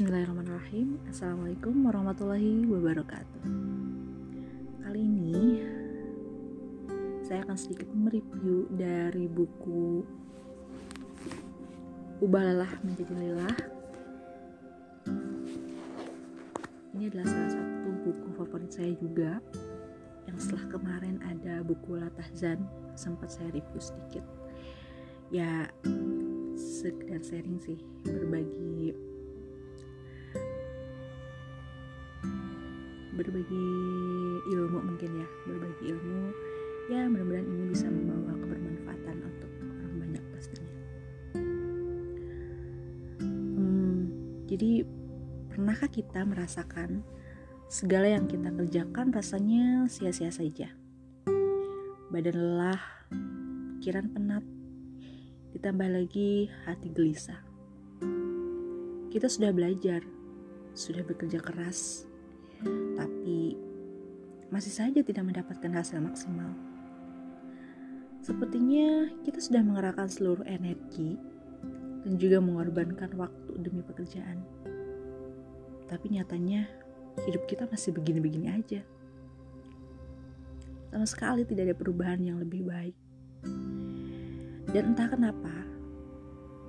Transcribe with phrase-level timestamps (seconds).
[0.00, 0.96] Bismillahirrahmanirrahim.
[1.12, 3.44] Assalamualaikum warahmatullahi wabarakatuh.
[4.80, 5.60] Kali ini
[7.20, 10.00] Saya akan sedikit mereview dari buku
[12.24, 13.56] Ubah lelah menjadi lelah.
[16.96, 19.36] Ini adalah salah satu buku favorit saya juga.
[20.24, 22.64] Yang setelah kemarin ada buku Latah Zan
[22.96, 24.24] Sempat saya review sedikit.
[25.28, 25.68] Ya
[26.56, 27.76] sekedar sharing sih
[28.08, 28.96] berbagi
[33.20, 33.68] berbagi
[34.48, 36.32] ilmu mungkin ya berbagi ilmu.
[36.88, 40.76] Ya mudah-mudahan ini bisa membawa kebermanfaatan untuk orang banyak pastinya.
[43.20, 43.98] Hmm,
[44.48, 44.88] jadi
[45.52, 47.04] pernahkah kita merasakan
[47.68, 50.72] segala yang kita kerjakan rasanya sia-sia saja?
[52.08, 52.80] Badan lelah
[53.78, 54.42] pikiran penat
[55.52, 57.38] ditambah lagi hati gelisah.
[59.12, 60.02] Kita sudah belajar
[60.74, 62.09] sudah bekerja keras
[62.96, 63.56] tapi
[64.50, 66.52] masih saja tidak mendapatkan hasil maksimal.
[68.20, 71.16] Sepertinya kita sudah mengerahkan seluruh energi
[72.04, 74.44] dan juga mengorbankan waktu demi pekerjaan.
[75.88, 76.68] Tapi nyatanya
[77.26, 78.84] hidup kita masih begini-begini aja.
[80.90, 82.96] Sama sekali tidak ada perubahan yang lebih baik.
[84.70, 85.54] Dan entah kenapa,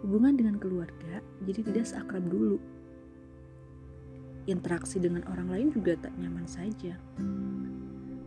[0.02, 2.58] hubungan dengan keluarga jadi tidak seakrab dulu
[4.52, 7.00] interaksi dengan orang lain juga tak nyaman saja.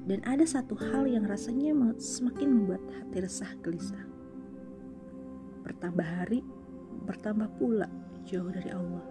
[0.05, 4.05] Dan ada satu hal yang rasanya semakin membuat hati resah gelisah.
[5.65, 6.41] Bertambah hari,
[7.09, 7.89] bertambah pula
[8.25, 9.05] jauh dari Allah.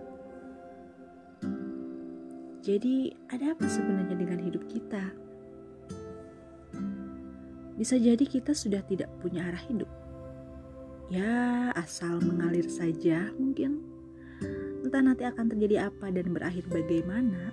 [2.64, 5.04] Jadi, ada apa sebenarnya dengan hidup kita?
[7.74, 9.90] Bisa jadi kita sudah tidak punya arah hidup.
[11.12, 13.93] Ya, asal mengalir saja mungkin
[14.94, 17.50] entah nanti akan terjadi apa dan berakhir bagaimana.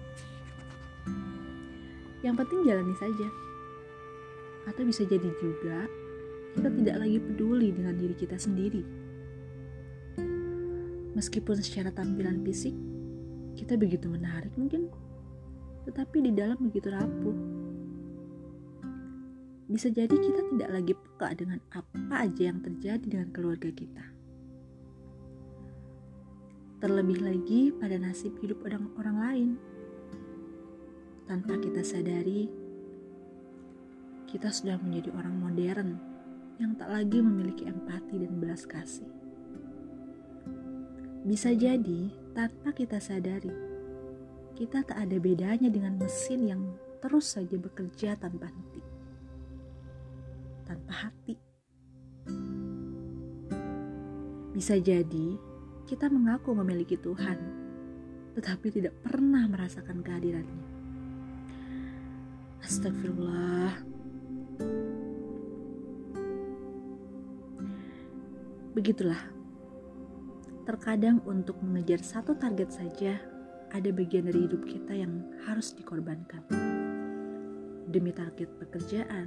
[2.21, 3.33] Yang penting jalani saja.
[4.69, 5.89] Atau bisa jadi juga
[6.53, 8.85] kita tidak lagi peduli dengan diri kita sendiri.
[11.17, 12.77] Meskipun secara tampilan fisik
[13.57, 14.93] kita begitu menarik mungkin,
[15.89, 17.37] tetapi di dalam begitu rapuh.
[19.65, 24.20] Bisa jadi kita tidak lagi peka dengan apa aja yang terjadi dengan keluarga kita
[26.81, 29.51] terlebih lagi pada nasib hidup orang-orang lain.
[31.29, 32.49] Tanpa kita sadari,
[34.25, 35.91] kita sudah menjadi orang modern
[36.57, 39.07] yang tak lagi memiliki empati dan belas kasih.
[41.21, 43.53] Bisa jadi, tanpa kita sadari,
[44.57, 46.63] kita tak ada bedanya dengan mesin yang
[47.05, 48.83] terus saja bekerja tanpa henti,
[50.65, 51.37] tanpa hati.
[54.57, 55.50] Bisa jadi,
[55.91, 57.35] kita mengaku memiliki Tuhan,
[58.39, 60.63] tetapi tidak pernah merasakan kehadirannya.
[62.63, 63.75] Astagfirullah.
[68.71, 69.19] Begitulah.
[70.63, 73.19] Terkadang untuk mengejar satu target saja,
[73.75, 76.47] ada bagian dari hidup kita yang harus dikorbankan.
[77.91, 79.27] Demi target pekerjaan,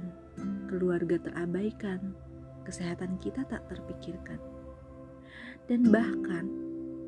[0.72, 2.16] keluarga terabaikan,
[2.64, 4.53] kesehatan kita tak terpikirkan
[5.64, 6.44] dan bahkan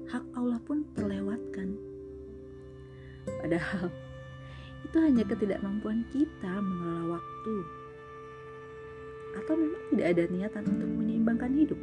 [0.08, 1.76] hak Allah pun terlewatkan.
[3.26, 3.90] Padahal
[4.86, 7.56] itu hanya ketidakmampuan kita mengelola waktu.
[9.36, 11.80] Atau memang tidak ada niatan untuk menyeimbangkan hidup.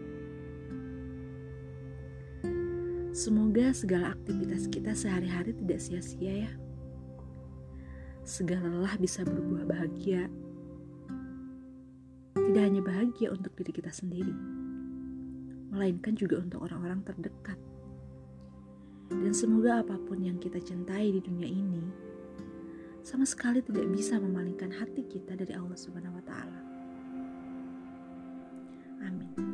[3.14, 6.52] Semoga segala aktivitas kita sehari-hari tidak sia-sia ya.
[8.26, 10.32] Segala lelah bisa berbuah bahagia.
[12.34, 14.53] Tidak hanya bahagia untuk diri kita sendiri
[15.74, 17.58] melainkan juga untuk orang-orang terdekat.
[19.10, 21.84] Dan semoga apa pun yang kita cintai di dunia ini
[23.04, 26.62] sama sekali tidak bisa memalingkan hati kita dari Allah Subhanahu wa taala.
[29.04, 29.53] Amin.